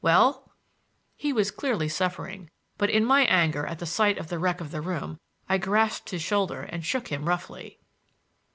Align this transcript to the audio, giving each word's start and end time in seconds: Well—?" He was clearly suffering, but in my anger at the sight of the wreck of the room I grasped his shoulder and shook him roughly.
Well—?" 0.03 0.49
He 1.15 1.31
was 1.31 1.51
clearly 1.51 1.87
suffering, 1.87 2.49
but 2.79 2.89
in 2.89 3.05
my 3.05 3.21
anger 3.25 3.67
at 3.67 3.77
the 3.77 3.85
sight 3.85 4.17
of 4.17 4.29
the 4.29 4.39
wreck 4.39 4.59
of 4.59 4.71
the 4.71 4.81
room 4.81 5.19
I 5.47 5.59
grasped 5.59 6.09
his 6.09 6.23
shoulder 6.23 6.61
and 6.63 6.83
shook 6.83 7.09
him 7.09 7.25
roughly. 7.29 7.77